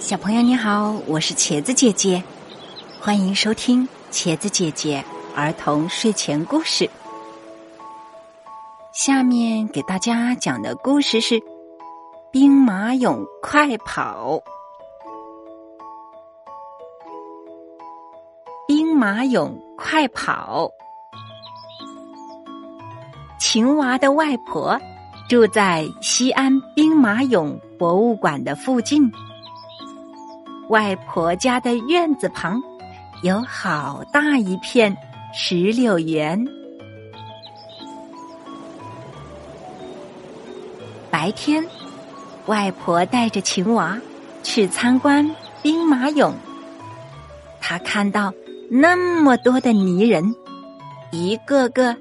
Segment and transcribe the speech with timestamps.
[0.00, 2.22] 小朋友你好，我是茄子姐姐，
[3.00, 6.88] 欢迎收听茄子姐姐儿童睡前故事。
[8.92, 11.34] 下面给大家讲的故事是
[12.30, 14.36] 《兵马俑快跑》。
[18.68, 20.70] 兵马俑快跑，
[23.38, 24.80] 青蛙的外婆
[25.28, 29.10] 住在西安兵马俑博物馆的附近。
[30.68, 32.62] 外婆家的院子旁
[33.22, 34.96] 有好大一片
[35.32, 36.46] 石榴园。
[41.10, 41.64] 白天，
[42.46, 43.98] 外婆带着青蛙
[44.42, 46.32] 去参观兵马俑。
[47.60, 48.32] 她看到
[48.70, 50.34] 那么多的泥人，
[51.10, 51.96] 一个个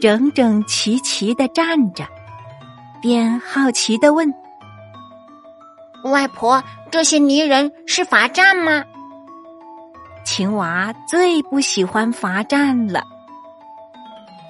[0.00, 2.06] 整整齐齐的站着，
[3.02, 4.32] 便好奇的问。
[6.04, 6.62] 外婆，
[6.96, 8.82] 这些泥人是罚站吗？
[10.24, 13.04] 青蛙最不喜欢罚站了。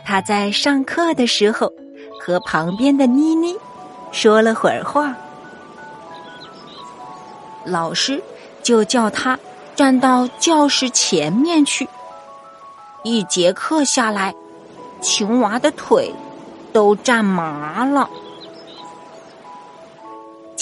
[0.04, 1.68] 他在上课的时候
[2.20, 3.52] 和旁边的妮妮
[4.12, 5.12] 说了会儿话，
[7.64, 8.22] 老师
[8.62, 9.36] 就叫他
[9.74, 11.88] 站到教室前面去。
[13.02, 14.32] 一节课下来，
[15.00, 16.14] 青蛙的腿
[16.72, 18.08] 都站麻了。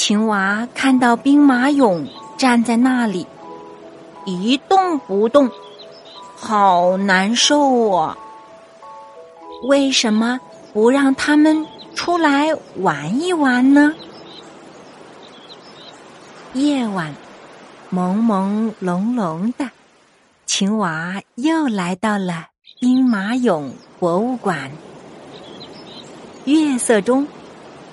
[0.07, 3.27] 青蛙看到兵马俑站在那里
[4.27, 5.51] 一动不动，
[6.37, 8.15] 好难受啊！
[9.63, 10.39] 为什么
[10.75, 13.95] 不让他们出来玩一玩呢？
[16.53, 17.15] 夜晚
[17.91, 19.71] 朦朦胧胧的，
[20.45, 24.71] 青蛙又来到了兵马俑博物馆。
[26.45, 27.27] 月色中，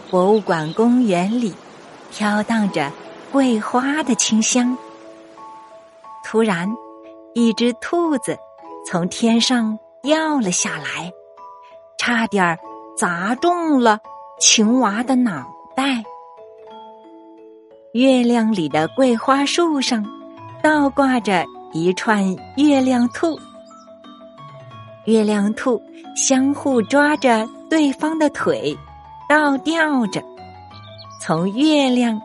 [0.10, 1.54] 博物馆公园里。
[2.12, 2.92] 飘荡着
[3.32, 4.78] 桂花的清香。
[6.24, 6.70] 突然，
[7.34, 8.38] 一只兔子
[8.86, 11.12] 从天上掉了下来，
[11.98, 12.60] 差点儿
[12.98, 14.00] 砸中了
[14.40, 15.46] 青蛙的脑
[15.76, 16.04] 袋。
[17.94, 20.06] 月亮里的桂花树上，
[20.62, 22.24] 倒挂着一串
[22.56, 23.38] 月亮兔。
[25.06, 25.82] 月亮兔
[26.16, 28.78] 相互抓着对方的腿，
[29.28, 30.22] 倒吊着。
[31.24, 32.20] 从月亮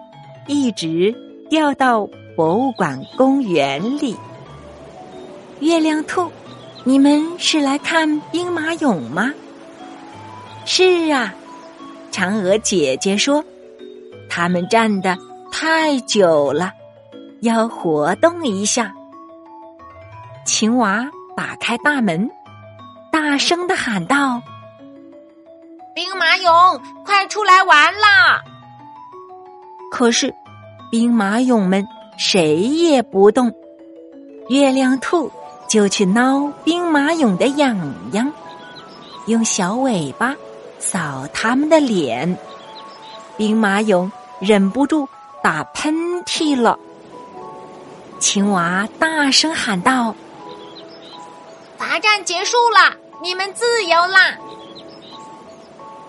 [0.47, 1.15] 一直
[1.51, 4.17] 掉到博物馆公园里。
[5.61, 6.33] 月亮兔，
[6.83, 9.35] 你们是来看兵马俑吗？
[10.65, 11.35] 是啊，
[12.11, 13.45] 嫦娥姐姐说，
[14.31, 15.19] 他们站的
[15.53, 16.73] 太久了，
[17.43, 18.95] 要活动一下。
[20.47, 21.07] 青蛙
[21.37, 22.31] 打开大门，
[23.13, 24.41] 大声的喊道
[25.95, 28.43] ：“兵马俑，快出来玩啦！”
[29.91, 30.35] 可是，
[30.91, 31.87] 兵马俑们
[32.17, 33.53] 谁也不动。
[34.49, 35.31] 月亮兔
[35.69, 38.31] 就去挠兵马俑的痒痒，
[39.27, 40.37] 用小尾巴
[40.79, 42.37] 扫他们的脸。
[43.37, 45.09] 兵马俑忍不住
[45.43, 46.79] 打喷嚏了。
[48.19, 50.15] 青蛙大声喊道
[51.77, 54.37] ：“罚站结束了，你们自由啦！”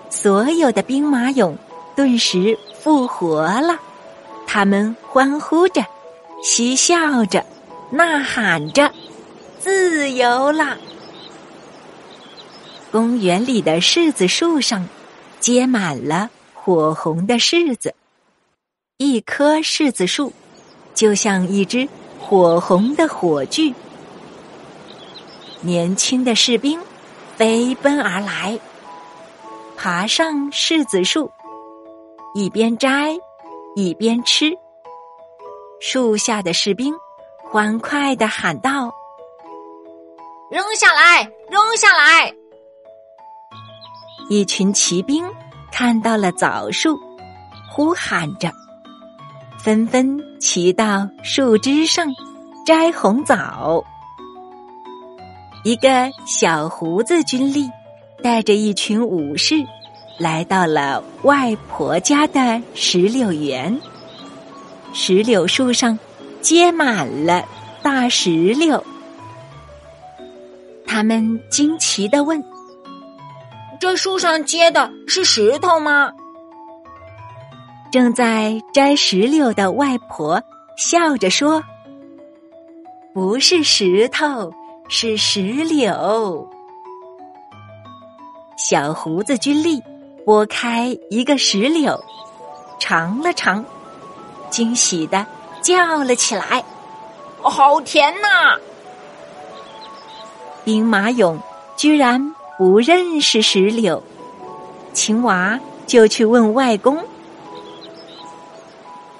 [0.09, 1.55] 所有的兵马俑
[1.95, 2.57] 顿时。
[2.87, 3.77] 复活了，
[4.47, 5.85] 他们欢呼着，
[6.41, 7.45] 嬉笑着，
[7.89, 8.89] 呐喊着，
[9.59, 10.77] 自由了。
[12.89, 14.87] 公园里的柿子树上
[15.41, 17.93] 结满了火红的柿子，
[18.95, 20.31] 一棵柿子树
[20.93, 21.85] 就像一只
[22.21, 23.75] 火红的火炬。
[25.59, 26.79] 年轻的士兵
[27.35, 28.57] 飞奔而来，
[29.75, 31.29] 爬上柿子树。
[32.37, 33.17] 一边摘，
[33.75, 34.55] 一边吃。
[35.81, 36.93] 树下的士兵
[37.43, 38.93] 欢快的喊道
[40.51, 42.31] ：“扔下来，扔下来！”
[44.29, 45.25] 一群骑兵
[45.71, 46.95] 看到了枣树，
[47.71, 48.51] 呼喊着，
[49.57, 52.05] 纷纷骑到树枝上
[52.67, 53.83] 摘红枣。
[55.63, 57.67] 一个小胡子军吏
[58.21, 59.55] 带着一群武士。
[60.17, 63.79] 来到了外婆家的石榴园，
[64.93, 65.97] 石榴树上
[66.41, 67.45] 结满了
[67.83, 68.83] 大石榴。
[70.87, 72.43] 他们惊奇的问
[73.79, 76.11] ：“这树上结的是石头吗？”
[77.91, 80.41] 正在摘石榴的外婆
[80.77, 81.63] 笑着说
[83.13, 84.51] ：“不是石头，
[84.89, 86.49] 是石榴。”
[88.57, 89.79] 小胡子军吏。
[90.27, 91.97] 拨开一个石榴，
[92.81, 93.63] 尝了尝，
[94.49, 95.25] 惊喜的
[95.61, 96.61] 叫了起来
[97.39, 98.27] ：“好甜呐！”
[100.65, 101.39] 兵马俑
[101.77, 104.03] 居然不认识石榴，
[104.91, 107.01] 青娃就去问外公。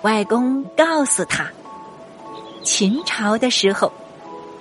[0.02, 1.48] 外公告诉他，
[2.66, 3.94] 秦朝的时候，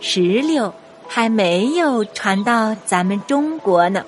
[0.00, 0.72] 石榴
[1.08, 4.04] 还没有传到咱们中国呢。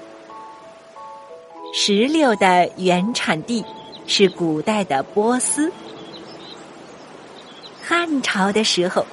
[1.80, 3.64] 石榴的原产地
[4.04, 5.72] 是古代的波斯。
[7.80, 9.06] 汉朝的时候，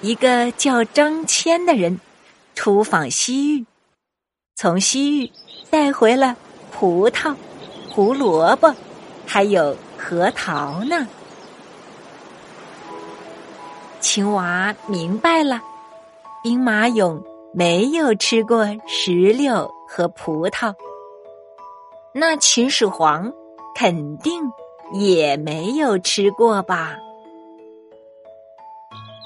[0.00, 2.00] 一个叫张骞的人
[2.54, 3.66] 出访西域，
[4.56, 5.30] 从西域
[5.68, 6.34] 带回了
[6.70, 7.36] 葡萄、
[7.90, 8.74] 胡萝卜，
[9.26, 11.06] 还有核桃呢。
[14.00, 15.60] 青蛙明白了，
[16.42, 17.22] 兵马俑
[17.52, 20.74] 没有吃过石榴和葡萄，
[22.14, 23.32] 那秦始皇
[23.74, 24.42] 肯定
[24.92, 26.96] 也没有吃过吧？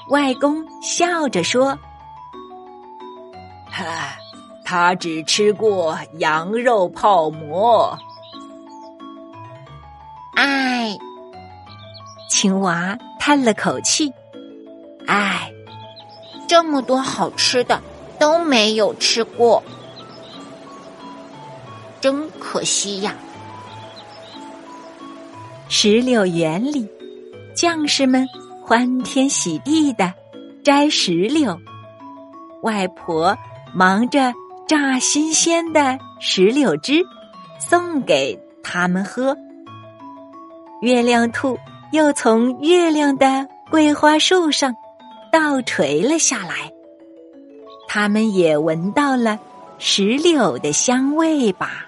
[0.09, 1.77] 外公笑着说
[3.69, 4.15] ：“哈，
[4.63, 7.97] 他只吃过羊肉泡馍。”
[10.37, 10.97] 哎，
[12.29, 14.09] 青蛙叹了口气
[15.07, 15.51] ：“哎，
[16.47, 17.81] 这么多好吃的
[18.17, 19.61] 都没有吃过，
[22.01, 23.15] 真可惜呀！”
[25.69, 26.87] 石榴园里，
[27.55, 28.27] 将士们。
[28.69, 30.13] 欢天喜地的
[30.61, 31.57] 摘石榴，
[32.63, 33.33] 外婆
[33.73, 34.33] 忙着
[34.67, 37.01] 榨新鲜的石榴汁，
[37.61, 39.33] 送给他们喝。
[40.81, 41.57] 月亮兔
[41.93, 44.75] 又从月亮的桂花树上
[45.31, 46.69] 倒垂了下来，
[47.87, 49.39] 他们也闻到了
[49.77, 51.86] 石榴的香味吧。